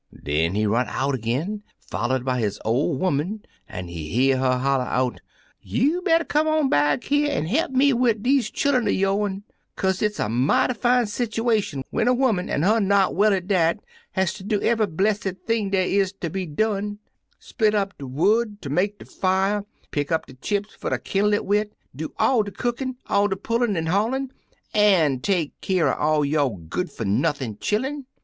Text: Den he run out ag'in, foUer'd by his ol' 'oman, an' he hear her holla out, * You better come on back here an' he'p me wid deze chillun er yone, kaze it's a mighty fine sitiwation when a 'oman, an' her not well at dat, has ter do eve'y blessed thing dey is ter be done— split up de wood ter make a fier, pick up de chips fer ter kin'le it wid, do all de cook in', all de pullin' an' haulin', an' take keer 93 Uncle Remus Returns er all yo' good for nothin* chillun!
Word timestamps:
Den 0.23 0.55
he 0.55 0.65
run 0.65 0.87
out 0.89 1.13
ag'in, 1.13 1.61
foUer'd 1.79 2.25
by 2.25 2.39
his 2.39 2.59
ol' 2.65 3.05
'oman, 3.05 3.43
an' 3.69 3.87
he 3.87 4.09
hear 4.09 4.37
her 4.37 4.57
holla 4.57 4.85
out, 4.85 5.21
* 5.47 5.61
You 5.83 6.01
better 6.01 6.23
come 6.23 6.47
on 6.47 6.69
back 6.69 7.03
here 7.03 7.29
an' 7.29 7.45
he'p 7.45 7.69
me 7.69 7.93
wid 7.93 8.23
deze 8.23 8.49
chillun 8.49 8.87
er 8.87 8.89
yone, 8.89 9.43
kaze 9.77 10.01
it's 10.01 10.17
a 10.19 10.27
mighty 10.27 10.73
fine 10.73 11.05
sitiwation 11.05 11.83
when 11.91 12.07
a 12.07 12.13
'oman, 12.13 12.49
an' 12.49 12.63
her 12.63 12.79
not 12.79 13.13
well 13.13 13.31
at 13.31 13.47
dat, 13.47 13.77
has 14.13 14.33
ter 14.33 14.43
do 14.43 14.59
eve'y 14.59 14.87
blessed 14.87 15.33
thing 15.45 15.69
dey 15.69 15.93
is 15.97 16.13
ter 16.13 16.29
be 16.29 16.47
done— 16.47 16.97
split 17.49 17.75
up 17.75 17.95
de 17.99 18.07
wood 18.07 18.59
ter 18.59 18.71
make 18.71 18.99
a 19.03 19.05
fier, 19.05 19.65
pick 19.91 20.11
up 20.11 20.25
de 20.25 20.33
chips 20.33 20.73
fer 20.73 20.89
ter 20.89 20.97
kin'le 20.97 21.35
it 21.35 21.45
wid, 21.45 21.75
do 21.95 22.11
all 22.17 22.41
de 22.41 22.49
cook 22.49 22.81
in', 22.81 22.95
all 23.05 23.27
de 23.27 23.35
pullin' 23.35 23.77
an' 23.77 23.85
haulin', 23.85 24.31
an' 24.73 25.19
take 25.19 25.61
keer 25.61 25.85
93 25.85 25.87
Uncle 25.91 26.01
Remus 26.01 26.01
Returns 26.01 26.01
er 26.01 26.01
all 26.01 26.25
yo' 26.49 26.55
good 26.69 26.91
for 26.91 27.05
nothin* 27.05 27.57
chillun! 27.57 28.05